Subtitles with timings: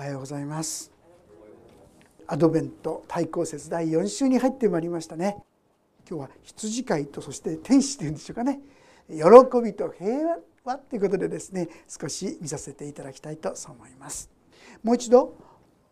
[0.00, 0.90] おはようございます。
[2.26, 5.36] アドベント対抗節第4週に入ってまいりましたね。
[6.08, 8.60] 今日は羊飼いとそして天使というんでしょうかね。
[9.10, 9.20] 喜
[9.62, 14.30] びと平和ということでですね少し見させていただきたいと思います。
[14.82, 15.34] もう一度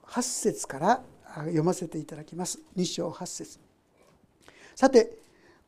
[0.06, 1.02] 8節から
[1.40, 2.62] 読ませていただきます。
[2.78, 3.60] 2章8節。
[4.74, 5.18] さて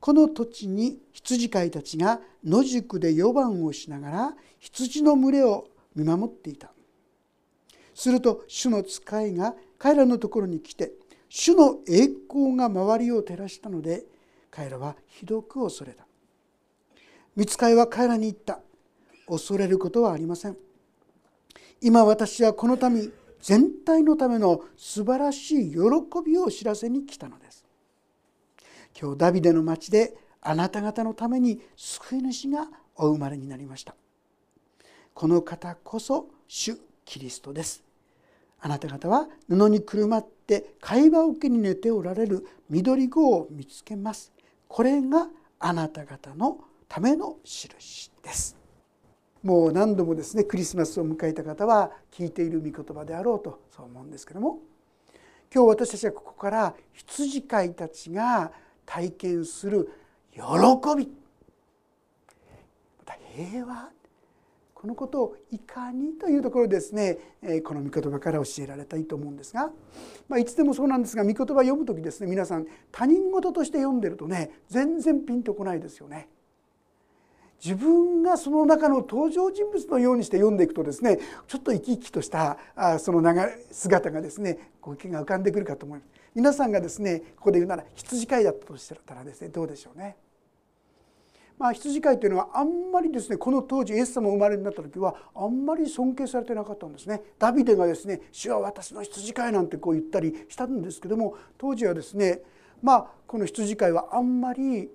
[0.00, 6.72] この土地に羊飼いたちが野宿で4番をしながら羊の群れを見守っていた。
[8.01, 10.93] すると主の使いが彼らのところに来て
[11.29, 14.05] 主の栄光が周りを照らしたので
[14.51, 16.07] 彼らはひどく恐れた。
[17.37, 18.60] 見つかいは彼らに言った。
[19.29, 20.57] 恐れることはありません。
[21.83, 23.12] 今私はこの民
[23.43, 25.79] 全体のための素晴らしい喜
[26.24, 27.66] びを知らせに来たのです。
[28.98, 33.95] 今日ダビデの町であなた方のために救い主がお生まれになりました。
[35.12, 37.90] この方こそ主キリストです。
[38.60, 44.32] あなた方は布にくるまって会話桶に寝ておられる緑子を見つけます。
[44.68, 48.57] これがあなた方のための印です。
[49.43, 54.59] もう何度もですねクリスマスを迎えた方は聞いている御言葉であろうとそう思うんですけども。
[55.52, 58.52] 今日私たちはここから羊飼いたちが
[58.87, 59.90] 体験する
[60.32, 60.42] 喜び。
[60.42, 61.07] ま
[63.04, 63.90] た平和
[64.81, 67.19] このことをいかにというところですね
[67.64, 69.70] この御言葉から教えられたいと思うんですが、
[70.26, 76.28] まあ、いつでもそうなんですが御言葉読む時ですね皆さん他人事として読んでるとね全然ピンとこないですよね。
[77.62, 82.56] 自分がその中の登場人物のようにして読んでいくとですねちょっと生き生きとした
[83.00, 83.22] その
[83.70, 90.16] 姿がですねご意見が浮かんでくるかと思います皆さんがですねここで言うなら羊飼いだったとしたらですねどうでしょうね
[91.61, 97.22] まあ、羊飼いというのはあんまりですねこの当時イエス様生まれになった時はあんまり尊敬されてなかったんですね。
[97.39, 102.41] ダビデがですね「主は私の羊飼い」なんてこう言ったりしたんですけども当時はですね
[102.83, 104.91] まあこの羊飼いはあんまり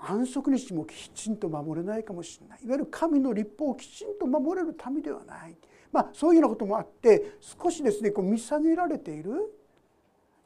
[0.00, 2.60] 安息日もきちんと守れないかもしれない。
[2.62, 5.56] いわゆる神の立法をきちんと守れる民ではない、
[5.90, 9.52] まあ、そういうようなこともあって少しですねこう見下げられている。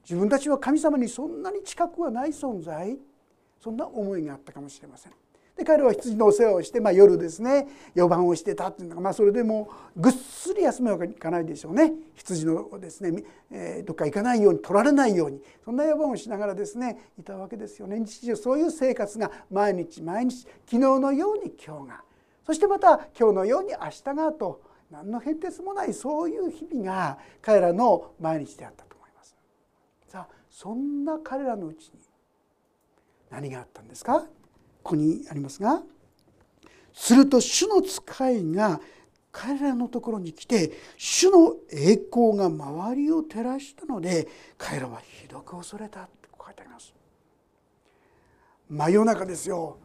[0.03, 2.99] 自分たちは神様にそんなに近くはない存在。
[3.61, 5.13] そんな思いがあったかもしれません。
[5.57, 11.93] で彼は羊のお世話をして、まあ、夜ですね4番をしてたっていうのが、まあ、それでもぐっすり休めはいかないでしょうね。
[12.15, 18.01] 羊のですね、えー、どっか行かないように取られないようにそんな4番をしながらですねいたわけですよね。
[18.01, 22.05] 日常そういう生活が毎日毎日昨日のように今日が。
[22.47, 29.37] そしてまた今日のように明日がと何の変哲もないそういう日々が彼らの毎日であったと思います。
[30.09, 32.01] さあそんな彼らのうちに
[33.31, 34.25] 何があったんですか？
[34.83, 35.83] ここにありますが
[36.93, 38.81] すると主の使いが
[39.31, 44.29] 彼らのところに来て主の栄光が周りを照らしたので
[44.59, 46.93] 彼らはひどく恐れたって書いてあります。
[48.69, 49.79] 真夜中ですよ。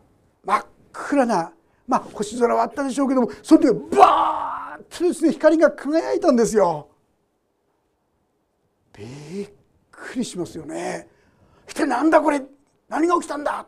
[0.44, 1.54] 真っ暗な
[1.88, 6.90] まあ星空はあったでしょうけどもその時バーッとですね光が輝いたんですよ。
[8.98, 9.04] び
[9.44, 9.50] っ
[9.92, 11.08] くりしますよね。
[11.68, 12.42] 一体なんだこれ？
[12.90, 13.66] 何が起きたんだ？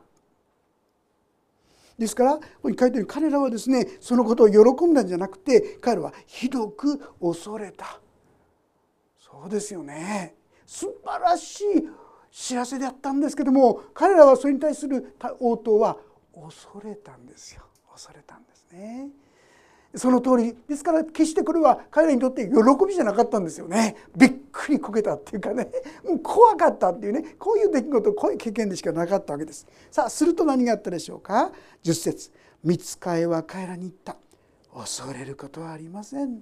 [1.99, 7.99] ですからここに書いてある彼らはですねそのことを喜んだんじゃなくて彼らはひどく恐れた。
[9.19, 10.35] そうですよね。
[10.65, 11.65] 素晴らしい
[12.31, 15.97] 知らせであったんですけども彼らはそれに対する応答は
[16.33, 17.63] 恐れたんですよ。
[17.91, 19.09] 恐れたんですね。
[19.95, 20.55] その通り。
[20.67, 22.53] ですから決してこれは彼らにとって喜
[22.87, 23.95] びじゃなかったんですよね。
[24.15, 25.69] びっくりこけたっていうかね。
[26.03, 27.35] う怖かったっていうね。
[27.39, 29.67] こういう出来事こういう経験でしかなかったわけです。
[29.89, 31.51] さあすると何があったでしょうか
[31.83, 32.31] ？10節。
[32.63, 34.17] 見つかえは彼らに言った。
[34.73, 36.41] 恐れることはありません。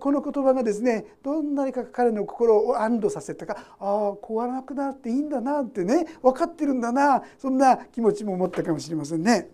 [0.00, 3.76] この言葉がですねどんなにか彼の心を安堵させたか。
[3.78, 7.22] ああ怖なくなっていいんだなってね分かってるんだな。
[7.38, 9.50] そんな気持ちも持ったかもしれませんね。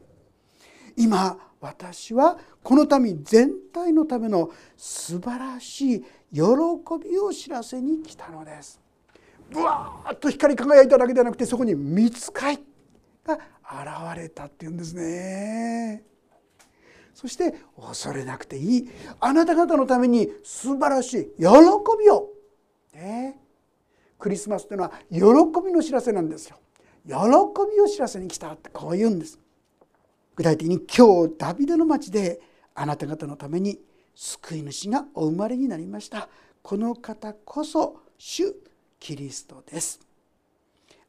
[1.00, 6.00] 今私はこの民全体のための素晴らしい
[6.30, 6.40] 喜
[7.02, 8.78] びを知らせに来たのです。
[9.50, 12.62] ぶわーっと光り輝いただけではなくてそこに見つかい
[13.24, 16.04] が現れたっていうんですね。
[17.14, 18.90] そして恐れなくていい
[19.20, 21.44] あなた方のために素晴らしい喜
[21.98, 22.28] びを、
[22.94, 23.40] ね、
[24.18, 25.20] クリスマスというのは喜
[25.64, 26.58] びの知らせなんですよ。
[27.06, 29.38] 喜びを知らせに来たってこう言うんです。
[30.40, 32.40] 具体的に今日ダビデの町で
[32.74, 33.78] あなた方のために
[34.14, 36.30] 救い主がお生まれになりました。
[36.62, 38.54] この方こそ主
[38.98, 40.00] キリストです。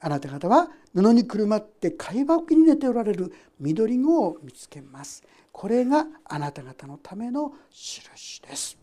[0.01, 5.23] あなた方は布にくるまって貝箱に寝ておられる緑子を見つけます。
[5.53, 8.77] これがあなた方のための印です。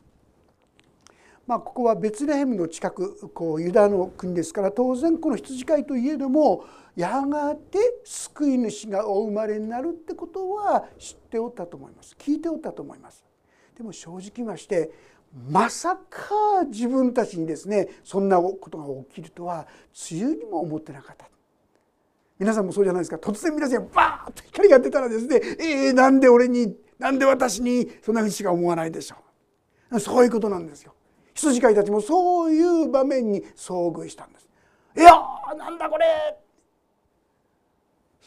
[1.46, 6.64] まあ、ここはベツレヘムの近くこうユダの国ですから当然この羊飼いといえども
[6.98, 13.24] やがて救い主がお生まれになるってことは知っておったと思います聞いておったと思います。
[13.76, 14.90] でも正直まして
[15.48, 19.68] まさか自分たちにですねそんなことが起きるとは
[20.10, 21.28] 梅雨にも思ってなかった。
[22.36, 29.16] 皆さんもそうじゃないですか突然皆さんバーッと光が出たらですねえー、なんで俺になんで私にそんなふうにしか思わないでしょ
[29.92, 30.94] うそういうことなんですよ
[31.34, 34.48] 羊飼いたちもそういう場面に遭遇したんです。
[34.96, 35.12] いや
[35.56, 36.04] なんだこれ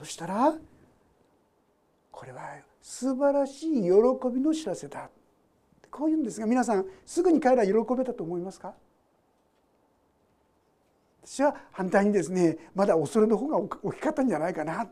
[0.02, 0.56] そしたら
[2.12, 2.42] これは
[2.82, 3.90] 素晴らしい喜
[4.34, 5.12] びの知らせだ。
[5.92, 8.74] こういうんですが皆さんすぐに彼ら喜べたと思いますか？
[11.24, 14.90] 私は反対にですねまだ恐れの方が大きかったんじゃないかな。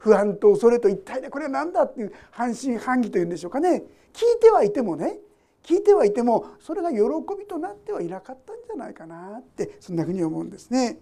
[0.00, 1.84] 不安と恐れと一体でこれは何だ？
[1.84, 3.84] っていう半信半疑というんでしょうかね。
[4.12, 5.18] 聞いてはいてもね
[5.62, 6.98] 聞いてはいてもそれが喜
[7.38, 10.98] びとなってはいなかったんじゃないかなってそんなふうに思うんですね。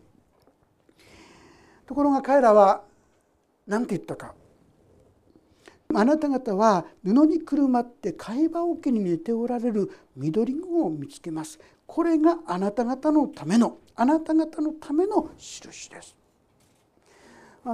[1.87, 2.83] ところが彼らは
[3.69, 4.35] 何て言ったか
[5.95, 11.59] あなた方は布にくるまって貝羽桶に寝ておられる緑子を見つけます。
[11.87, 16.15] これがあなた方のためのあなた方のための印です。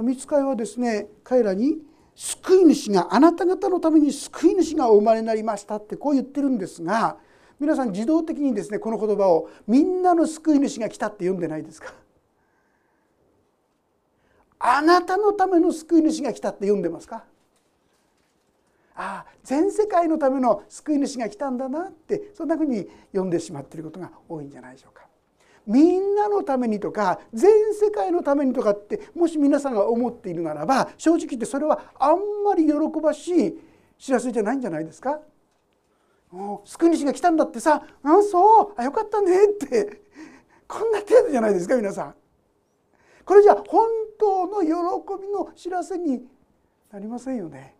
[0.01, 1.79] 見つかいはですね彼らに
[2.15, 7.17] 救い主があなた方のために救い主がお生まれになりましたってこう言ってるんですが
[7.59, 11.93] 皆さん自動的にですねこの言葉をみんなの救い主が来たって読んでないですか？
[14.67, 17.23] あなたのための救い主が来たって読んでますか？
[18.95, 25.05] ああ全世界のための救い主が来たんだなってそんなふうに読んでしまっていることが多いんじゃないでしょうか。
[25.67, 33.59] みんなのためにとか全世界のためにとかってもし皆さんが思っているならば正直言ってそれはあんまり喜ばしい
[33.97, 35.19] 知らせじゃないんじゃないですか？
[36.65, 40.01] 救い主が来たんだってさ「あそうあよかったね」って
[40.67, 42.15] こんな程度じゃないですか皆さん。
[43.25, 43.89] これじゃ本
[44.19, 44.69] 当の喜
[45.21, 46.23] びの知らせに
[46.91, 47.75] なりませんよね。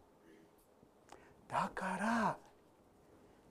[1.47, 2.37] だから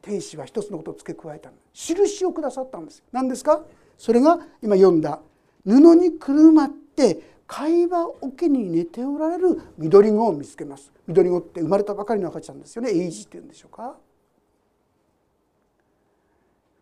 [0.02, 3.64] 天使は一つのことを付け加えた印をくださったんです何ですか？
[3.96, 5.20] それが今読んだ。
[5.64, 10.92] 布にくるまって貝羽桶に寝ておられる緑子を見つけます。
[11.06, 12.90] 緑子って生まれたばかりの赤ちゃんですよね。
[12.90, 13.96] エイジっていうんでしょうか？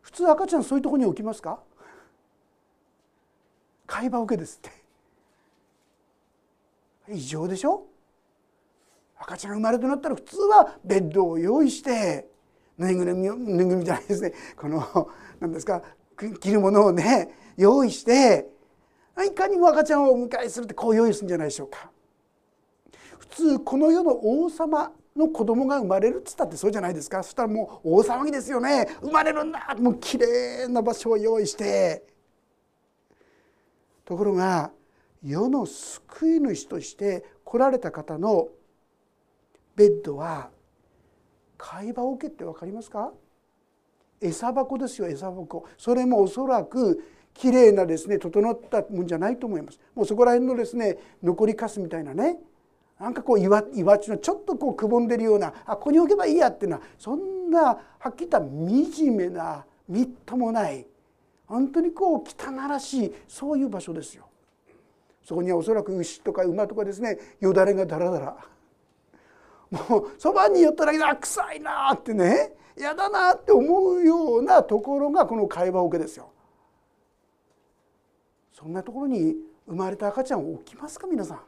[0.01, 1.61] 普通赤ちゃんそういうとこに置きますか？
[3.87, 4.82] 貝羽桶ですって。
[7.09, 7.85] 異常でしょ？
[9.19, 12.29] 赤ちゃんが生まれとなったら普通はベッドを用意して
[12.77, 14.33] ぬいぐるみをぬいぐるみじゃないですね。
[14.57, 15.11] この
[15.41, 15.83] 何ですか
[16.41, 18.49] 着るものをね用意して
[19.27, 21.91] いかにも赤ちゃんをお迎えするってこう用意するんじゃないでしょうか。
[23.19, 27.23] 普通この世の王様の子供が生まれるっつったってそうじゃないですか。
[27.23, 28.89] そしたらもう大騒ぎですよね。
[29.01, 29.77] 生まれるんだ。
[29.79, 32.05] もう綺麗な場所を用意して。
[34.05, 34.73] ところが
[35.25, 38.49] 世の救い主として来られた方の
[39.77, 40.51] ベッドは
[41.57, 43.13] 貝羽桶って分かりますか？
[44.21, 45.67] 餌箱ですよ餌箱。
[45.79, 47.03] それもおそらく
[47.35, 49.81] きれいなですね整ったもんじゃないと思います。
[49.95, 52.39] もうそこら辺のですね残りかすみたいなね。
[52.99, 57.65] なんかこう岩岩地のちょっとこうくぼんでるようなあここに置けばいいやっていうのはそんな
[57.99, 60.87] はっきり言った惨めなみっともない
[61.47, 64.29] 本当にこう汚らしいそういう場所ですよ。
[65.25, 68.37] そこにはおそらく牛とか馬とかですねよだれがだらだら
[69.71, 76.31] もうそばに寄っただけで臭いなってね嫌だなって思うようなところがこの会話桶ですよ。
[78.53, 79.37] そんなところに
[79.67, 81.41] 生まれた赤ちゃんを置きますか皆さん。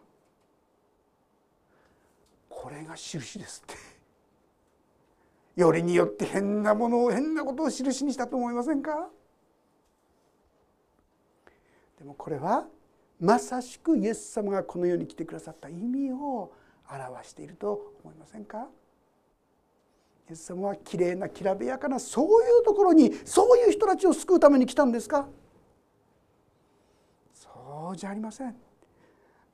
[2.49, 3.75] これが印ですって。
[5.61, 9.09] よりによって変なものを変なことを印にしたと思いませんか？
[11.99, 12.67] でもこれは
[13.25, 16.53] まさしくイエス様がこの世に来てくださった意味を
[16.91, 18.67] 表していると思いませんか？
[20.29, 25.27] イエス様はきれいなきらびやかなそういうところにそういう人たちを救うために来たんですか？
[27.33, 28.55] そうじゃありません。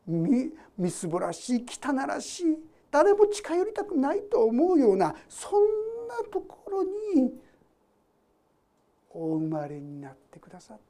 [0.04, 2.58] みみすぼらしい汚らしい
[2.90, 5.62] 誰も近寄りたくないと思うようなそん
[6.08, 7.32] なところに
[9.10, 10.78] お生まれになってくださっ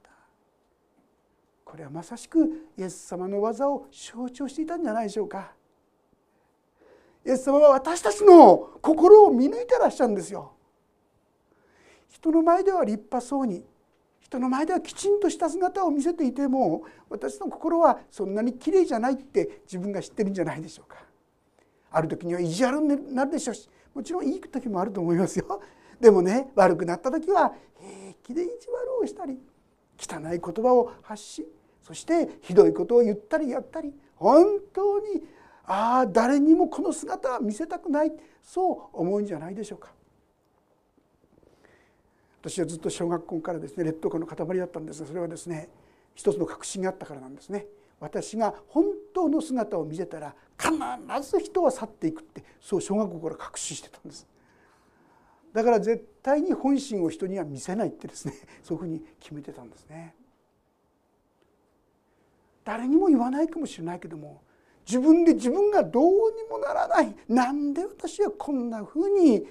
[1.71, 5.53] これはまさしくイエス様の技を象徴していたんじゃないでしょうか
[7.25, 10.51] イエス様は私たちの心を見抜いてらっしゃるんですよ。
[12.09, 13.63] 人の前では立派そうに
[14.19, 20.97] 人の前ではきちんとした姿を見せていても私の心はそんなに綺麗じゃないって自分が知ってるんじゃないでしょうか。
[21.89, 25.61] ある時には意地悪になるでしょうしもちろんいい時もあると思いますよ。
[26.01, 29.39] でもね悪くなった時は平気気で意地悪をしたり
[29.97, 31.47] 汚い言葉を発し
[31.81, 35.23] そしてひどいことを言ったりやったり本当に
[35.65, 38.11] ああ誰にもこの姿は見せたくない
[38.41, 39.91] そう思うんじゃないでしょうか。
[42.41, 45.69] 私はずっと小学校からですね劣等感の塊だったんですがそれはですね
[46.15, 47.67] 一つの確信があったからなんですね。
[47.99, 50.71] 私が本当の姿を見せたら必
[51.29, 54.27] ず人は去っていくってそう小学校から確信してたんです。
[55.53, 58.33] だから絶対に本心を人には見せないってですね
[58.63, 60.15] そういうふうに決めてたんですね。
[62.63, 64.41] 誰にも言わないかもしれないけども
[64.87, 67.15] 自分で自分がどうにもならない。
[67.27, 69.45] なんで私はこんなふうに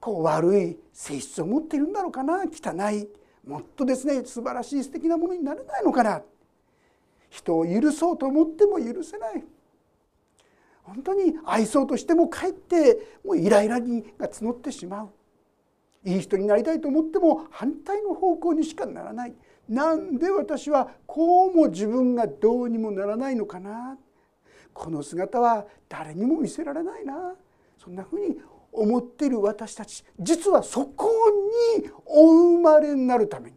[0.00, 2.44] こう悪い性質を持っているんだろうかな。
[2.44, 3.08] 汚い
[3.46, 6.22] もっとですね素晴らしい素敵なものになれないのかな。
[7.28, 9.44] 人を許そうと思っても許せない。
[10.82, 15.10] 本当に愛そうとしてもかえってもうイライラにが募ってしまう。
[16.04, 19.34] いい人になりたいと思っても反対の方向にしかならない。
[19.68, 23.98] なんで私はこうも自分がどうにもならないのかな？
[24.72, 27.34] この姿は誰にも見せられないな。
[27.76, 28.40] そんなふうに
[28.72, 31.10] 思っている私たち実はそこ
[31.78, 33.56] にお生まれになるために。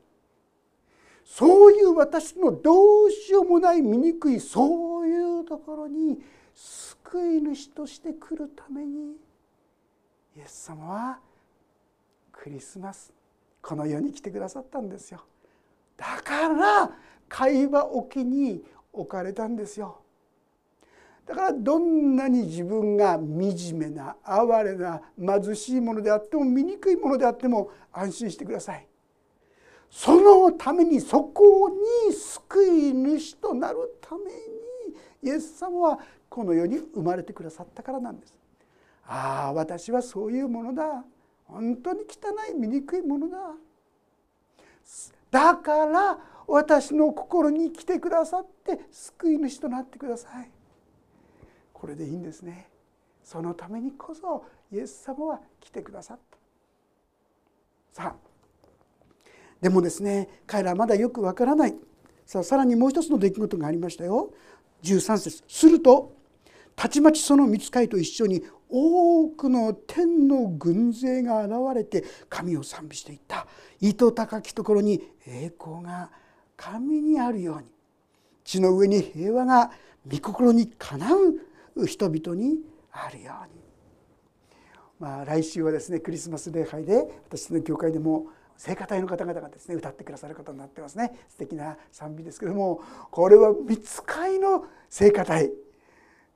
[1.24, 6.20] そういう私のどうしようもない醜いそういうところに
[6.54, 9.14] 救い主として来るために
[10.36, 11.20] イエス様は
[12.34, 13.14] クリスマス
[13.62, 15.22] この世に来てくださったんですよ。
[16.02, 16.92] だから
[17.30, 20.00] 会話置きに置かれたんですよ。
[21.28, 28.88] だからどんなに自分が惨めな哀れな貧しいものであっても醜いものであっても安心してください。
[29.92, 31.70] そのためにそこ
[32.08, 34.32] に救い主となるために
[35.22, 38.34] イエス様はこの世に生まれてくださったからなんです。
[39.06, 41.06] ああ私はそういうものだ。
[41.46, 43.38] 本当に汚い醜いものだ。
[45.32, 50.52] だから私の心に来てくださって救い主となってください。
[51.74, 52.70] これでいいんですね。
[53.24, 56.38] そのためにこそイエス様は来てくださった。
[57.94, 58.16] さあ
[59.62, 61.76] でもですね彼らはまだよくわからない。
[62.26, 64.34] さあさらにもう一つの出来事がありましたよ。
[64.84, 65.44] 13節。
[65.48, 66.14] すると
[66.76, 73.46] たちまちその見つかりと一緒に多くの天の軍勢が現れて神を賛美していった。
[73.82, 76.10] 糸高きところに栄光が
[76.56, 77.68] 神にあるように。
[78.44, 79.72] 地の上に平和が
[80.10, 81.14] 御心にかな
[81.76, 82.60] う人々に
[82.92, 83.62] あるように。
[85.00, 91.18] まあ、来週はですねクリスマス礼拝で私の教会でも聖歌隊の方々がですね歌ってくださることになってますね。
[91.28, 95.52] 素敵な賛美ですけどもこれは見つかいの聖歌隊。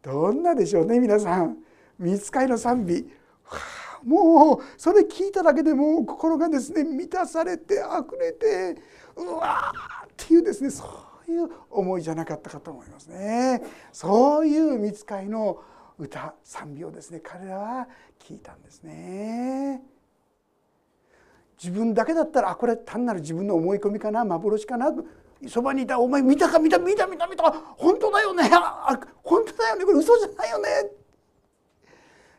[0.02, 1.58] どんなでしょうね皆さん。
[2.00, 3.06] 見つかいの賛美、
[3.44, 3.58] は
[4.00, 8.76] あ、もうそれ聞いただけでもう心がですね満たされてあふれて
[9.16, 10.86] うわーっていうですねそ
[11.28, 13.62] ういう思いじゃなかったかと思いますね。
[13.92, 15.60] そういう見つかいの
[15.98, 17.88] 歌賛美をですね彼らは
[18.20, 19.82] 聞いたんですね。
[21.62, 24.92] 自分だけだったらあこれ単なる自分の思い込みかな幻かな
[25.48, 27.44] そばにいたお前見たか見た見た見た見た
[27.78, 30.68] 本当だよねあ本当だよねこれ嘘じゃないよね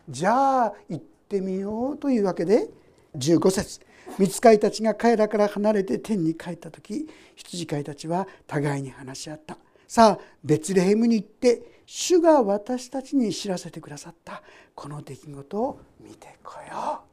[0.09, 2.69] じゃあ行ってみようというわけで
[3.17, 3.81] 15節。
[4.19, 9.59] 見つかいたちが彼らから離れて天に帰った時羊飼いたちは互いに話し合った。
[9.89, 14.43] さあベツレヘムに行って主が私たちに知らせてくださった。
[14.75, 17.07] この出来事を見てこよう。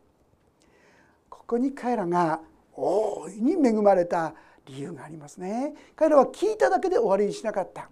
[1.29, 2.41] ここに彼らが
[2.75, 4.33] 大いに恵まれた
[4.65, 5.73] 理由がありますね。
[5.95, 7.89] 彼らは聞いただけで終わりにしなかった。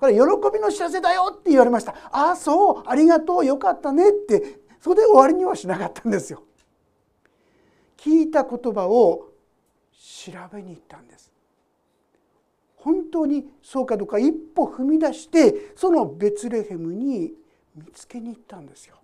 [0.00, 1.94] これ喜びの知らせだよって言われました。
[2.10, 4.60] ああそうありがとうよかったねって。
[4.80, 6.42] それで終わりにはしなかったんですよ。
[7.98, 9.28] 聞いた言葉を
[9.92, 11.30] 調べに行ったんです。
[12.76, 17.34] 本当にそうかどうか一歩踏み出してそのベツレヘムに
[17.76, 18.96] 見つけに行ったんですよ。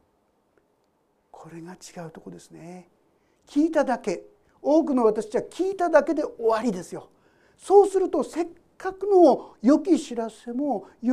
[1.31, 2.89] これが違うとこですね。
[3.47, 4.25] 聞いただけ。
[4.63, 7.11] 多くの私たちは聞いただけで終わりですよ。
[7.59, 8.47] そうするとせっ
[8.77, 11.11] くの良き知らせも喜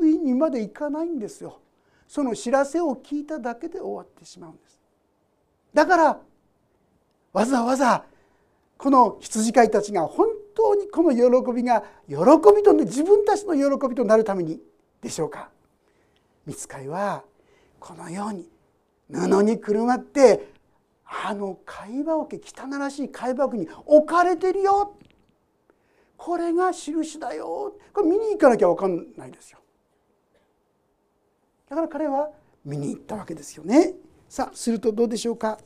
[0.00, 1.60] びにまでいかないんですよ。
[2.06, 4.80] その知らせを聞いただけで終わってしまうんです。
[5.72, 6.20] だから
[7.32, 8.04] わざわざ
[8.76, 12.16] この羊飼いたちが本当にこの喜びが喜
[12.56, 14.60] びと自分たちの喜びとなるために
[15.00, 15.50] でしょうか。
[16.46, 17.22] 見つかいは
[17.78, 18.48] このように
[19.12, 20.52] 布にくるまって
[21.04, 24.96] あの貝羽桶汚らしい貝羽桶に置かれてるよ
[26.20, 27.74] これが印だよ。
[27.94, 29.58] これ見に行かなきゃ分かんないですよ。
[31.68, 32.30] だから彼は
[32.64, 33.94] 見に行ったわけですよね。
[34.28, 35.58] さあするとどうでしょうか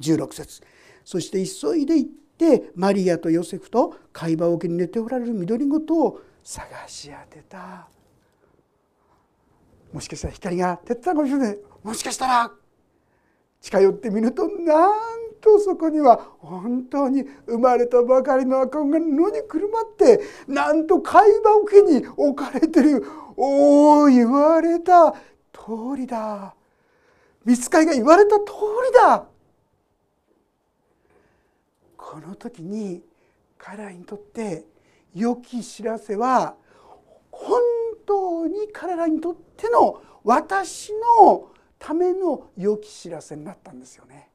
[0.00, 0.62] ？16節。
[1.04, 7.88] そして急いで行っでマリアとヨセフと貝羽桶に寝ておられる緑ごとを探し当てた。
[9.92, 11.58] もしかしたら光が照ったかもしれない。
[11.82, 12.50] もしかしたら。
[13.60, 23.04] 近寄ってみるとなんとそこには本当に生まれたばかりの赤子が布にくるまってなんと貝羽桶に置かれてる
[23.36, 25.12] おお言われた
[25.52, 26.54] 通りだ
[27.44, 28.42] 見つかりが言われた通
[28.86, 29.26] りだ
[31.98, 33.02] この時に
[33.58, 34.64] 彼らにとって
[35.14, 36.54] 良き知らせは
[37.30, 37.60] 本
[38.06, 44.30] 当に彼らにとっての私のための良き知らせになったんですよね。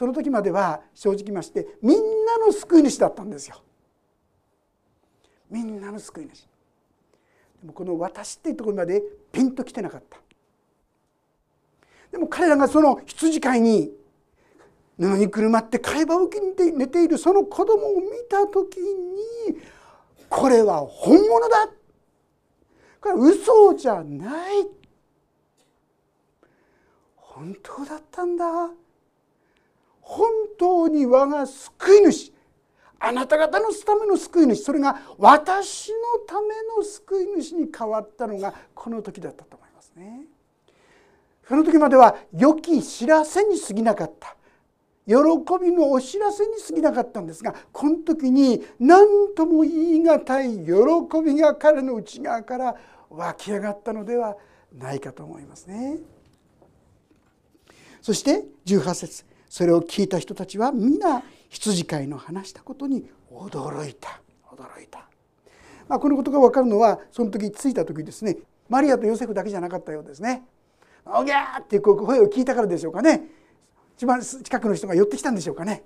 [0.00, 3.62] その時までは正直ましてみんなの救い主だったんですよ。
[5.50, 6.48] みんなの救い主。
[7.60, 10.16] でもこの私っていうところまでピンときてなかった。
[12.12, 13.92] でも彼らがその羊飼いに
[14.98, 19.60] 布にくるまって貝羽受けに寝ているその子供を見た時に
[20.30, 21.68] これは本物だ
[23.02, 24.66] これは嘘じゃない
[27.16, 28.70] 本当だったんだ
[30.10, 32.32] 本当に我が救い主
[32.98, 40.22] あなた方のための救い主それが私のための救い主に変わったのがこの時だったと思いますね。
[41.48, 44.36] その時までは良き知らせに過ぎなかった
[45.06, 45.14] 喜
[45.62, 50.72] びのお知らせに過ぎなかったんですがこの時に何とも言い難い喜
[51.24, 52.76] びが彼の内側から
[53.10, 54.36] 湧き上がったのでは
[54.76, 55.98] ないかと思いますね。
[58.02, 64.22] そして18節それを聞いた人たちは皆羊飼いの話したことに驚いた。
[64.50, 65.06] 驚いた、
[65.88, 68.36] まあ、このことが分かるのはその時着いた時ですね。
[68.68, 70.44] マリアとヨセフだけじゃなかったようですね。
[71.04, 73.22] おぎゃーっていう声を聞いたからでしょうかね。
[73.96, 75.82] 一番近くの人が寄ってきたんでしょうかね。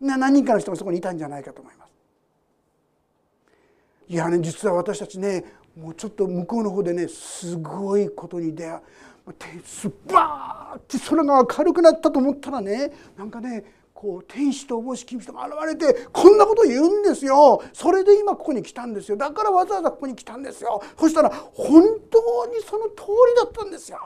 [0.00, 1.92] 何人かの人がそこにいたんじゃないかと思います。
[4.08, 5.44] いやね実は私たちね
[5.76, 8.80] もうちょっと向こうの方でねすごいことに出会
[9.26, 17.62] うスバーって空が明るくなったと思ったらねなんかねこう天使とおぼしき人が現れてこんなこと言うんですよ。
[17.74, 19.16] それで今ここに来たんですよ。
[19.18, 20.82] だからわざわざここに来たんですよ。
[20.98, 24.00] そしたら本当にその通りだったんですよ。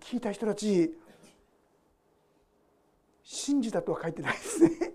[0.00, 0.94] 聞いた人たち
[3.22, 4.92] 信じたとは書いてないですね。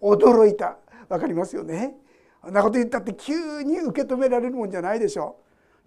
[0.00, 0.78] 驚いた。
[1.10, 1.96] 分かりますよね。
[2.40, 5.36] あんなこと言ったって急に受け止められるもんじゃないでしょ。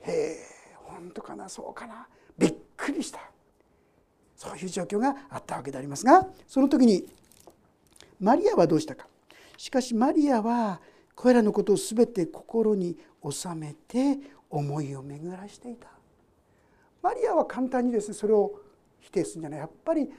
[0.07, 0.54] うへえ
[0.95, 2.07] 本当かなそうかな。
[2.37, 3.19] びっくりした。
[4.35, 7.05] そういう状況があったわけでありますがその時に
[8.19, 9.07] マリアはどうしたか。
[9.57, 10.81] しかしマリアは
[11.15, 12.97] これらのことを全て心に
[13.29, 14.17] 収めて
[14.49, 15.87] 思いを巡らしていた。
[17.01, 18.59] マリアは簡単にですねそれを
[18.99, 19.59] 否定するんじゃない。
[19.59, 20.09] やっぱり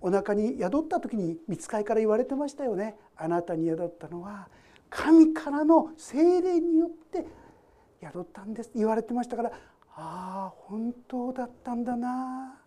[0.00, 2.96] お腹に宿った時に見つかりから言われてましたよね。
[3.16, 4.48] あなたに宿ったのは
[4.90, 7.26] 神からの精霊によって
[8.00, 9.52] 宿ったんです言われてましたから
[9.96, 12.58] ああ本当だったんだな。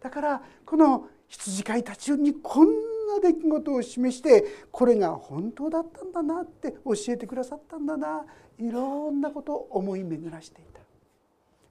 [0.00, 8.24] だからこの羊飼いたちにこんな出来事を示してこれが本当だったんだなって教えてくださったんだな。
[8.58, 10.80] いろんなことを思い巡らしていた。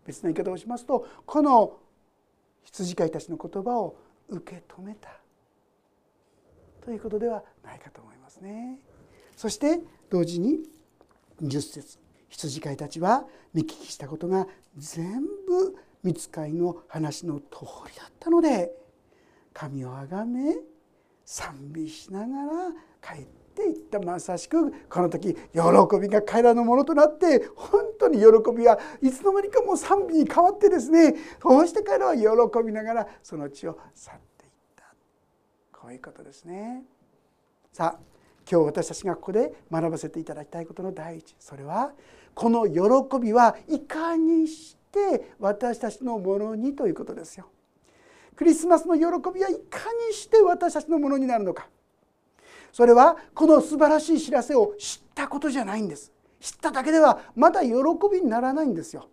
[0.05, 1.77] 別な言い方をしますとこの
[2.63, 5.09] 羊飼いたちの言葉を受け止めた。
[6.81, 8.79] ということではないかと思いますね。
[9.35, 10.59] そして同時に
[11.41, 12.06] 10節。
[12.29, 17.45] 羊飼いたちは見聞きしたことが全部見つかりの話の通
[17.87, 18.71] りだったので
[19.53, 20.55] 神をあがめ
[21.25, 25.39] 賛美しながら帰っていったまさしくこの時喜
[25.99, 32.23] びが彼らのものとなって本当に喜びはいつの間にかもう賛美に変わってですねそうして彼らは喜
[32.63, 34.83] びながらその地を去っていった
[35.71, 36.83] こういうことですね。
[37.73, 38.16] さあ
[38.49, 41.91] 今日私たちがここで学ばせていただきたいことの第一それは
[42.33, 47.47] この喜びはいかにして私たちのものにということですよ。
[48.35, 49.79] クリスマスの喜びはいか
[50.09, 51.67] にして私たちのものになるのか。
[52.71, 56.11] それはこの素晴らしい知らせを知ったことじゃないんです。
[56.39, 57.71] 知っただけではまだ喜
[58.11, 59.09] びにならないんですよ。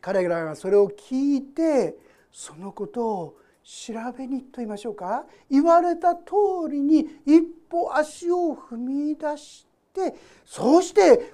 [0.00, 1.96] 彼らがそれを聞いて
[2.30, 6.22] そのことを調べにと言いましょうか言われた通
[6.70, 11.32] りに一歩足を踏み出してそうして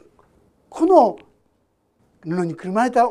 [0.68, 1.18] この
[2.22, 3.08] 布にくるまれた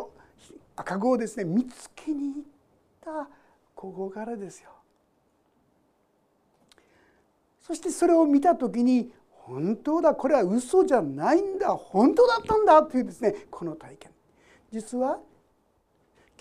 [0.75, 2.43] 赤子をですね見つけに行っ
[3.03, 3.30] た
[3.73, 4.69] ここからですよ。
[7.62, 14.12] そしてそれを見た時に本当だこれは嘘じゃないんだ本当だったんだというですねこの体験
[14.71, 15.19] 実は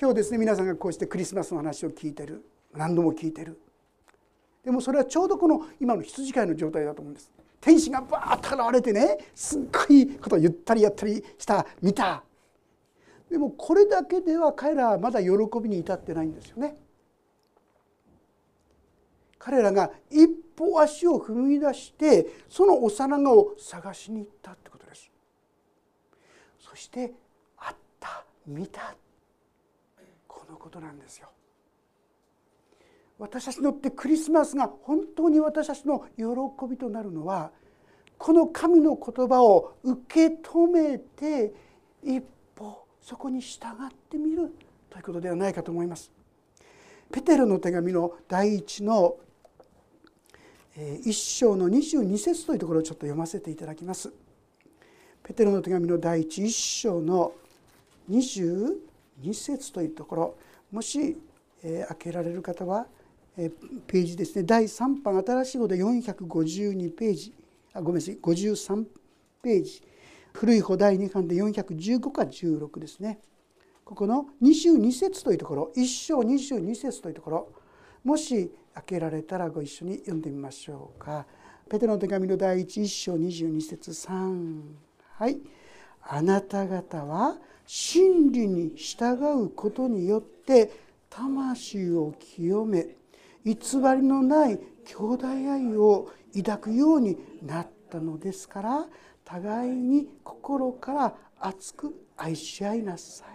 [0.00, 2.44] 今日ですね皆さんがこうしてクリスマスの話を聞いてる
[2.76, 3.58] 何度も聞いてる。
[4.64, 7.30] でもそれはちょうどこの今の羊飼いの状態だと思うんです。
[7.60, 12.22] 天使がバーッと現れてねすっごいことを言ったりやったりした見た。
[13.30, 15.30] でもこれだけでは彼らはまだ喜
[15.62, 16.76] びに至ってないんですよね。
[19.38, 25.10] 彼らが一歩足を踏み出してその幼子を探しに行ったってことです。
[26.58, 27.12] そして
[27.56, 28.96] 会った見た。
[30.26, 31.28] このことなんですよ。
[33.18, 36.24] 私たちにとってクリスマスが本当に私たちの喜
[36.68, 37.50] びとなるのは
[38.18, 41.52] この神の言葉を受け止めて
[42.02, 42.22] 一
[42.54, 44.52] 歩そこに従ってみる
[44.90, 46.10] ということではないかと思います。
[47.12, 49.16] ペテロの手紙の第一の
[51.04, 54.12] 一章の22節というところをちょっと読ませていただきます。
[55.22, 57.32] ペテロの手紙の第一一章の
[58.10, 58.76] 22
[59.32, 60.38] 節というところ
[60.70, 61.16] もし、
[61.62, 62.86] え開けられる方は、
[63.36, 64.44] ページですね。
[64.44, 67.34] 第3版新しい方で452ページ。
[67.74, 68.18] あごめんなさい。
[68.18, 68.84] 53
[69.42, 69.82] ページ。
[70.32, 73.20] 古い方第2巻で415か16ですね。
[73.84, 75.72] ここの22節というところ。
[75.76, 77.52] 1章22節というところ。
[78.04, 81.26] もし開けられたらご一緒に読んでみましょうか。
[81.68, 84.60] ペテロの手紙の第一1章22節3
[85.14, 85.40] はい
[86.00, 90.70] 「あなた方は真理に従うことによって
[91.10, 92.86] 魂を清め
[93.46, 98.86] 偽りのない兄弟愛を抱くようになったのですから
[99.24, 103.26] 互いに心から熱く愛し合いなさい。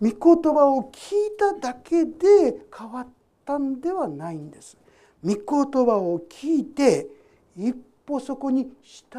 [0.00, 3.08] 御言葉を聞いただけで変わっ
[3.44, 4.78] たんではないんです。
[5.22, 7.08] 御言葉を聞いて
[7.56, 7.74] 一
[8.06, 9.10] 歩そこに従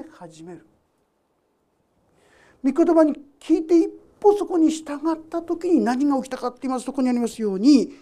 [0.00, 0.66] い始める。
[2.64, 3.88] 御言葉に聞いて一
[4.20, 7.92] 歩そこに従った時に何が起きたかって言いますとこにありますように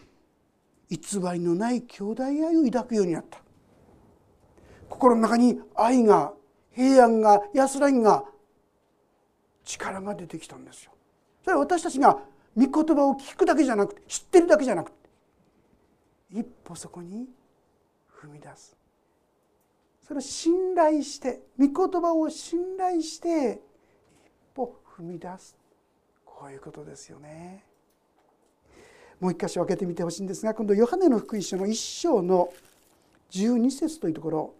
[0.88, 0.98] 偽
[1.32, 3.40] りのない兄弟愛を抱くようになった
[4.88, 6.32] 心の中に愛が
[6.72, 8.24] 平安が安らぎが
[9.64, 10.92] 力が出てきたんですよ。
[11.42, 12.20] それは私たちが
[12.56, 14.96] 御言葉を聞くだけじゃなくて知ってるだけじゃなくて
[16.32, 17.26] 一歩そこに
[18.20, 18.76] 踏み出す
[20.02, 23.60] それを信頼して御言葉を信頼して
[24.24, 25.56] 一歩踏み出す
[26.24, 27.64] こういうことですよね。
[29.20, 32.52] もう一箇所開けてみてほしいんですが今度ヨハネの福音書の一章の
[33.30, 34.54] 12節というところ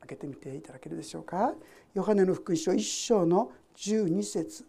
[0.00, 1.54] 開けてみていただけるでしょうか。
[1.94, 4.64] ヨハネの福音書一章の12節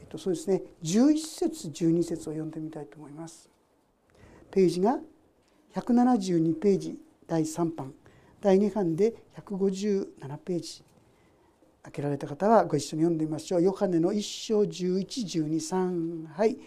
[0.00, 3.48] えっとそうですね11節12節を読んでみたいと思います。
[4.50, 4.98] ページが
[5.74, 7.94] 172ページ第3版
[8.40, 10.84] 第2版で157ページ
[11.82, 13.62] 開けられた方はご一緒に読んでみましょう。
[13.62, 16.58] ヨハネの一章1112はい。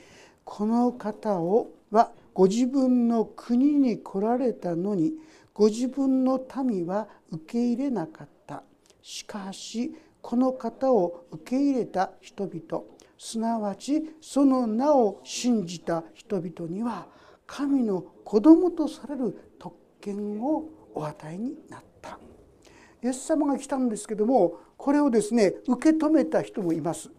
[0.46, 5.14] この方をはご自分の国に来られたのに
[5.54, 8.64] ご自分の民は受け入れなかった。
[9.02, 12.84] しかしこの方を受け入れた人々
[13.18, 17.08] すなわちその名を信じた人々には
[17.46, 22.20] 神の子供とされる特権をお与えになった。
[23.04, 27.10] イエス様が来たんですけどもこれをですね受け止めた人もいます。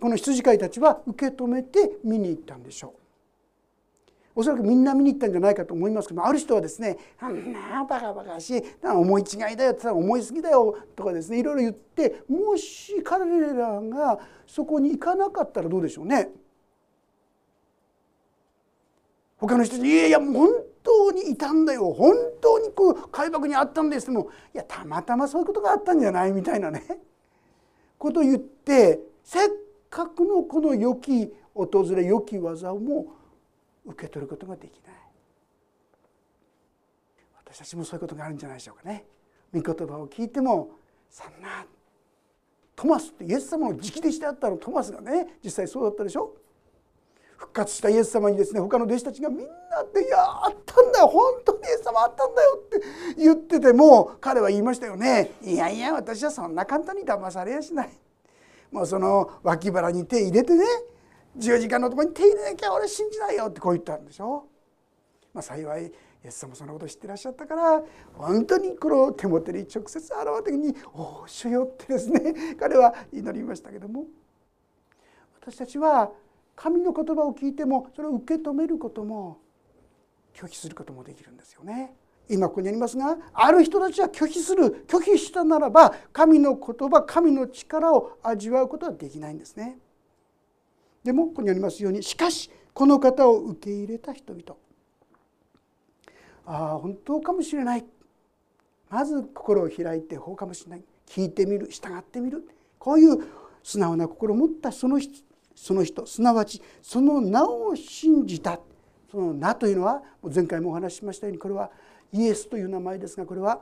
[0.00, 3.00] この羊飼いたちは受け止めて見に行ったんでしょう。
[4.38, 8.62] おそらくみんな見に行ったんじゃないかと思いますけどある人はですね「あんなバカバカしい。
[8.82, 16.30] 思い違いだよ」って思いすぎだよ」とかですねいろいろ言ってもし彼らがそこに行かなかったらどうでしょうね。
[19.38, 20.50] 他の人に「いやいや本
[20.82, 21.90] 当にいたんだよ。
[21.94, 27.00] 本当にこう海幕にあったんです」っても「いやたまたまそういうことがあったんじゃない」みたいなね。
[27.96, 29.50] ことを言ってせっ
[29.96, 33.06] かくのこの良き訪れ良き技をも
[33.86, 34.94] 受け取ることができない。
[37.38, 39.06] 私たちもそういうことがあるんじゃないでしょうかね。
[39.54, 40.72] 御言葉を聞いても
[41.08, 41.64] そんな
[42.74, 46.36] トマスってイエス様の直弟子であったのトマスがね実際そうだったでしょ。
[47.38, 51.06] 復活したイエス様にですね他の弟子たちがみんなで「いやあったんだよ。
[51.06, 52.82] 本当にイエス様あったんだよ」って
[53.16, 57.90] 言ってても彼は言いましたよね「いやいや私はそんな簡単に騙されやしない」
[58.70, 60.64] もうその脇腹に手入れてね
[61.36, 64.46] 十字架のとこに手入れなきゃ俺信じないよってこう言ったんでしょ。
[65.34, 65.92] まあ、幸いイ
[66.24, 67.82] エス様そのこと知ってらっしゃったから
[68.14, 74.06] 本当にこの手元に直接現れた時に「おお主よ」ってですね 彼は祈りましたけども
[75.38, 76.10] 私たちは
[76.56, 79.38] 神の言葉を聞いてもそれを受け止めることも
[80.32, 81.94] 拒否することもできるんですよね。
[82.28, 89.78] 今ここにありますがある人たちは拒否する拒否したならば神の言葉神の力を味わうことはできないんですね。
[91.04, 94.56] でもここにありますようにしかしこの方を受け入れた人々。
[96.46, 97.84] ああ本当かもしれない。
[98.90, 100.84] まず心を開いてほうかもしれない。
[101.06, 102.48] 聞いてみる従ってみる。
[102.78, 103.18] こういう
[103.62, 108.58] 素直な心を持ったその人その人すなわちその名を信じた。
[109.10, 111.70] その名というのは前回もお話ししましたようにこれは
[112.12, 113.60] イエスという名前ですがこれは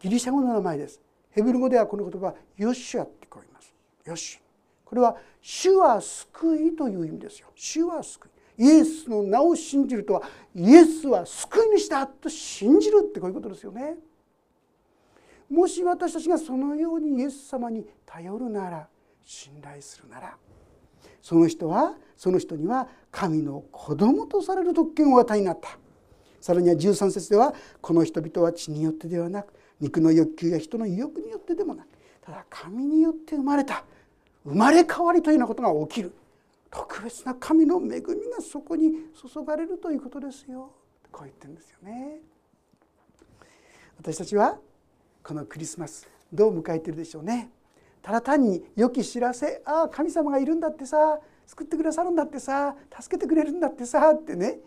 [0.00, 1.00] ギリシャ語の名前です。
[1.30, 3.74] ヘブル語ではこの言葉はヨシュアって聞こえます。
[4.04, 4.40] ヨシュ。
[4.84, 7.48] これは主は救いという意味ですよ。
[7.54, 8.30] 主は救い。
[8.56, 10.22] イエスの名を信じるとは
[10.54, 13.96] イエスは救い主だと信じるってこういうことですよね。
[15.50, 18.88] もし私たちがそのようにイエス様に頼るなら
[19.24, 20.36] 信頼するなら
[21.20, 25.78] その人はその人には神の子供とされる特権を与えになった。
[26.44, 31.86] さらには13節ではこの人々は血によってではなく肉の欲求や人の意欲によってでもなく
[32.20, 33.82] ただ神によって生まれた。
[34.44, 36.12] 生まれ変わりというようなことが起きる。
[36.70, 38.02] 特別な神の恵みが
[38.42, 40.70] そこに注がれるということですよ。
[41.10, 42.18] こう言ってるんですよね。
[43.96, 44.58] 私たちは
[45.22, 47.48] このクリスマスどう迎えてるでしょうね。
[48.02, 54.58] ただ単に良き知らせああ神様がいるんだってさ救ってくださるんだってさ助けてくれるんだってさってね。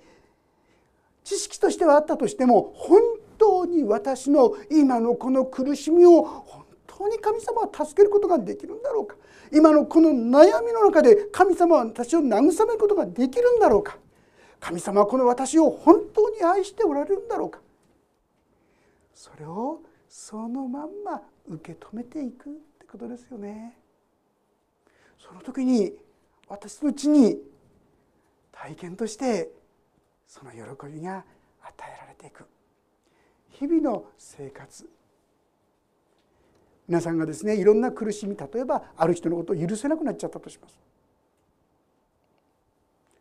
[1.28, 3.02] 知識としてはあったとしても本
[3.38, 9.18] 当に私の今のこの苦しみを本当に神様は助けることができるんだろうか？
[9.52, 13.98] 今のこの悩みの中で神様は私を慰めることができるんだろうか？
[14.62, 17.60] 神様はこの私を本当に愛しておられるんだろうか？
[19.14, 23.78] それをそのまんま受け止めていくってことですよね。
[25.20, 25.92] その時に
[26.48, 27.38] 私のうちに
[28.54, 29.52] 体験として
[30.28, 31.24] その喜びが
[31.62, 32.46] 与えられていく
[33.50, 34.88] 日々の生活
[36.88, 40.80] 皆さんがですねいろんな苦しみ例えばある人のことを許せなくなっちゃったとします。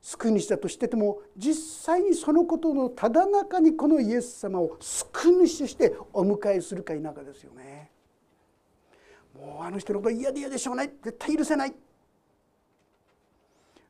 [0.02, 7.90] 救い主だとしてても実際にそのことのただ中にこのイエス様を救い主としてお迎えするか否かですよね。
[9.34, 11.74] もうあの人のこと嫌で嫌でしょうがない絶対許せない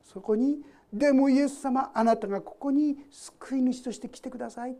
[0.02, 0.62] そこに
[0.96, 4.76] でもイエス様あなたがここに救い主として来てください。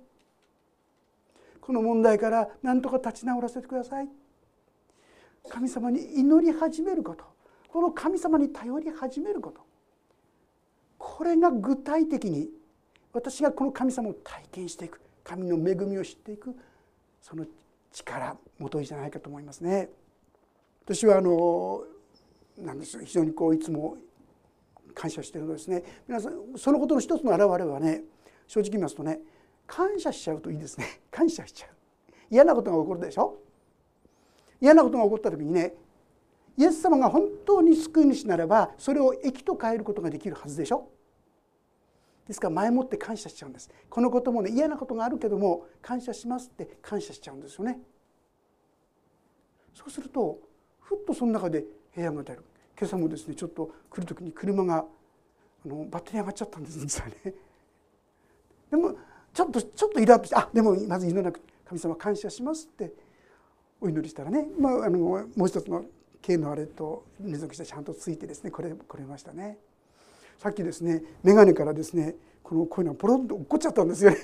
[1.61, 4.09] この問題から何とか立ち直らせてください。
[5.51, 7.25] 神様に祈り始めること。
[7.69, 9.61] この神様に頼り始めること。
[10.97, 12.49] これが具体的に
[13.13, 15.03] 私がこの神様を体験していく。
[15.23, 16.57] 神の恵みを知っていく。
[17.21, 17.45] その
[17.93, 19.91] 力もといじゃないかと思いますね。
[20.87, 21.83] 私はあの
[22.57, 23.99] なんです非常にこういつも
[24.97, 25.85] 感謝してるのですね。
[26.09, 28.03] 皆さんそのことの一つの表れはね
[28.47, 29.21] 正直言いますとね
[29.67, 31.03] 感謝しちゃうといいですね。
[31.13, 31.71] 感謝しちゃう。
[32.31, 33.37] 嫌なことが起こるでしょ？
[34.59, 35.75] 嫌なことが起こった時にね
[36.57, 40.89] イエス様が本当に救い主ならばそれを益と変えることができるはずでしょ？
[42.27, 43.71] ですから前もって感謝しちゃうんです。
[43.91, 47.79] このこともね嫌なことがあるけども感謝しますって感謝しちゃうんですよね。
[49.75, 50.41] そうすると
[50.81, 52.43] ふっとその中で平安が出る。
[52.79, 54.85] 今朝もですねちょっと来る時に車が
[55.65, 57.15] あのバッテリー上がっちゃったんです実はね。
[58.71, 58.95] でも
[59.33, 62.93] ちょっとちょっとイラッとしてあでもまず祈らなく神様感謝しますって
[63.81, 65.85] お祈りしたらね、まあ、あのもう一つの
[66.21, 69.59] 経のあれと連続してちゃんとついてですねこれこれましたね。
[70.39, 74.19] さっきですね眼鏡からですねこのこういうのがポロンと落っこっちゃったんですよね。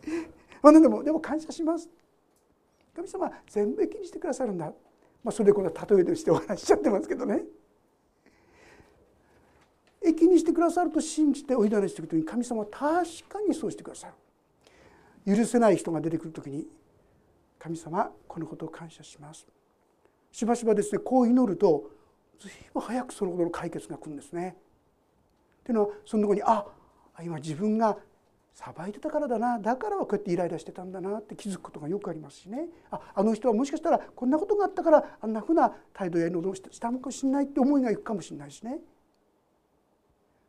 [0.62, 1.88] まあ、でもでも感謝します。
[2.94, 4.72] 神様全部気にしてくださるんだ
[5.22, 7.42] まあ、それでこの例えとしてお話しちゃってますけどね。
[10.02, 12.80] 益にしてくださると信じてお祈りしていく時に神様は確
[13.28, 14.08] かにそうしてくださ
[15.26, 15.36] る。
[15.36, 16.66] 許せない人が出てくる時に
[17.58, 19.46] 神様このことを感謝します。
[20.32, 21.90] しばしばですねこう祈ると
[22.38, 24.56] 随分早くそのことの解決が来るんですね。
[25.60, 26.64] っていうのはそのとこにあ
[27.22, 27.98] 今自分が
[28.54, 32.68] さばいてたからだなだからこうやってイライラしてたんだなって気づくことがよくありますしね。
[32.90, 38.78] ああの人はもしかしたらこんなことがあったからあんなふうな態度や行動をしたのかもしれないって思いがいくかもしれないしね。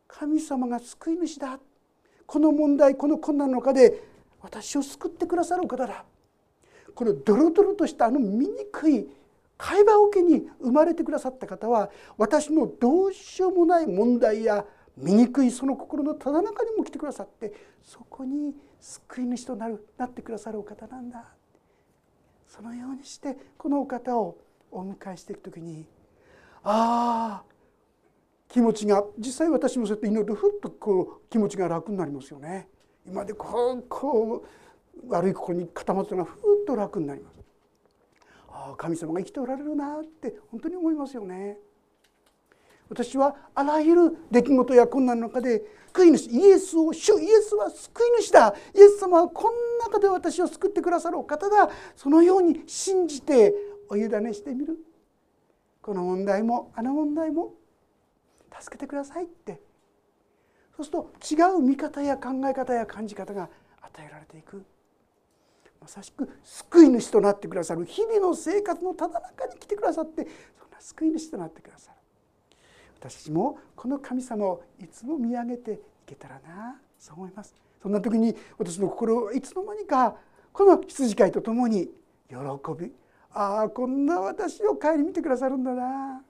[0.07, 1.59] 神様が救い主だ。
[2.25, 4.03] この問題この困難の中で
[4.41, 6.03] 私を救ってくださるお方だ。
[6.93, 9.07] このドロドロとしたあの醜い
[9.57, 14.65] 会話桶に生まれてくださった方は私のどうしようもない問題や
[14.97, 21.25] 醜いその心のただ中にも来てくださってそこに救い主となるなってくださるお方なんだ
[22.47, 24.38] そのようにしてこのお方を
[24.71, 25.86] お迎えしていく時に
[26.63, 27.51] ああ
[28.47, 32.67] 気持ちが実際私もそうやって祈るとふっとこう気持ちが楽になりますよね。
[33.08, 37.39] 今でこうこう悪い心に固まったのがふっと楽になります。
[38.49, 41.58] ああ神様が生きておられるなって本当に思いますよね。
[42.91, 48.54] 私はあらゆる出来事や困難の中で救い主イエスを主イエスは救い主だ。
[48.75, 53.54] イエス様はこんな中で私を救ってくださるお方だそのように信じて
[53.88, 54.77] お委ねしてみる。
[55.82, 57.54] この問題もあの問題も
[58.60, 59.62] 助けてくださいって。
[60.75, 63.49] そうすると違う見方や考え方や感じ方が
[63.82, 64.65] 与えられていく。
[65.80, 67.86] まさしく救い主となってくださる。
[67.86, 70.27] 日々の生活のただ中に来てくださって
[70.60, 72.00] そんな救い主となってくださる。
[73.01, 80.15] 私もこの神様をいつも見上げていけたらなそう思いますそんな時に私の心はいつの間にか
[80.53, 81.89] この羊飼いとともに
[82.29, 82.35] 喜
[82.79, 82.91] び
[83.33, 86.21] ああこんな私を顧みてくださるんだな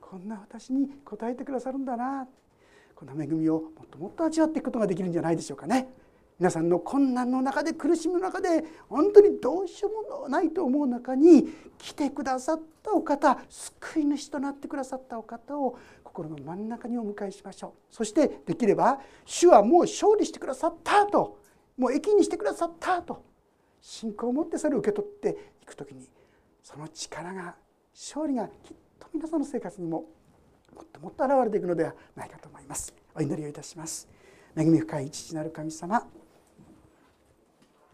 [0.00, 2.26] こんな私に応えてくださるんだな
[2.94, 5.88] この恵みをもっともっと味わっていくことができるんじゃないでしょうかね。
[6.38, 11.48] 皆さんの困難の中で苦しむ中で本当にどうしようもないと思う中に
[11.78, 17.94] 来てくださったお方救い主となってくださったお方を心の真ん中にお迎えしましょう。
[17.94, 21.40] そしてできれば主はもう勝利してくださったと
[21.76, 23.24] もう益にしてくださったと
[23.80, 26.08] 信仰を持ってそれを受け取っていく時に
[26.62, 27.56] その力が
[27.92, 30.04] 勝利がきっと皆さんの生活にも
[30.72, 32.94] もっともっと現れていくのではないかと思います。
[33.16, 34.08] お祈りをいたします。
[34.56, 36.06] 恵み深い父なる神様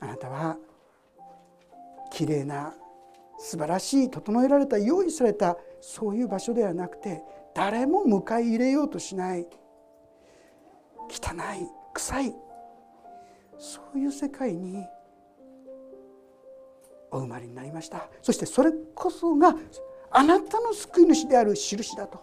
[0.01, 0.57] あなたは
[2.11, 2.75] きれいな
[3.39, 7.23] 素晴らしい整えられた用意されたそういう場所ではなくて
[7.55, 9.47] 誰も迎え入れようとしない
[11.09, 12.35] 汚い臭い
[13.59, 14.85] そういう世界に
[17.11, 18.09] お生まれになりました。
[18.23, 19.55] そしてそれこそが
[20.11, 22.21] あなたの救い主である印だと。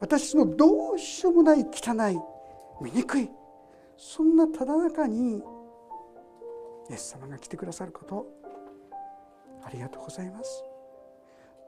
[0.00, 2.18] 私のどうしようもない汚い
[2.80, 3.30] 醜い
[3.98, 5.42] そんなただ中に
[6.88, 8.26] イエス様が来てくださること
[9.64, 10.64] ありがとうございます。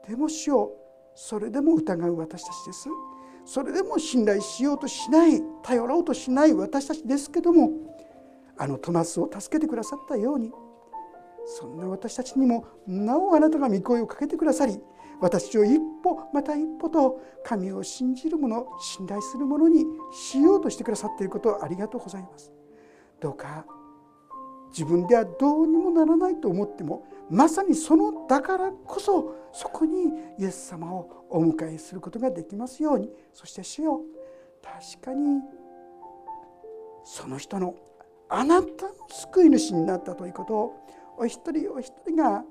[0.07, 0.71] でも主よ
[1.13, 2.87] それでも疑う私たちです。
[3.43, 7.71] それでも信頼しようとしない頼ろうとしない私たちですけども
[8.57, 10.51] あのトマスを助けてくださったように
[11.45, 14.79] そんな私たちにもなおあなたが御声をかけてくださり
[15.21, 22.51] 私を一歩また一歩と神を信じる者信頼する者にしようとしてくださっていることをありがとうございます。
[23.19, 23.65] どうか
[24.71, 34.01] 自分ではどうにもならないと思ってもまさにそのだからこそそこにイエス様をお迎えすることができますようにそして主よ
[34.63, 35.41] 確かに
[37.03, 37.75] その人の
[38.29, 40.73] あなたの救い主になったということを
[41.17, 42.43] お一人お一人が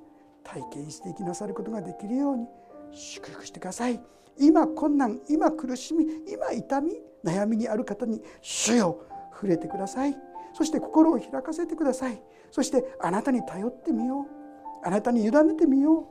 [0.44, 2.46] 体験していきなさることができるように
[2.92, 4.00] 祝福してください。
[4.38, 6.92] 今困難今苦しみ今痛み
[7.24, 10.16] 悩みにある方に主よ触れてください。
[10.53, 12.22] そして心を開かせてください。
[12.50, 14.87] そしてあなたに頼ってみよう。
[14.87, 16.05] あなたに委ねてみよう。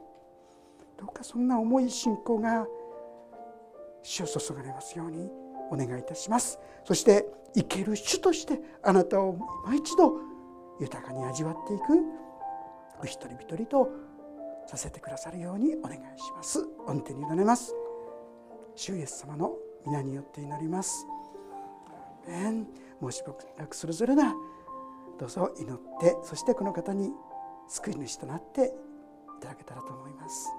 [0.99, 2.67] どうかそんな重い信仰が
[4.03, 5.29] 主を注がれますように
[5.71, 6.59] お願いいたします。
[6.85, 10.13] そして生ける主としてあなたを今一度
[10.79, 11.83] 豊かに味わっていく。
[13.01, 13.89] お一人一人と
[14.69, 17.73] させてくださるようにお願いします御手に委ねます
[18.75, 19.53] 主イエス様の
[19.85, 21.07] 皆によって祈ります
[22.27, 24.35] 申し僕なくそれぞれが
[25.19, 27.11] どうぞ祈ってそしてこの方に
[27.67, 28.73] 救い主となって
[29.39, 30.13] いただけたらと思い。
[30.13, 30.58] ます。